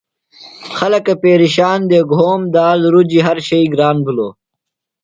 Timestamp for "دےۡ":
1.89-2.05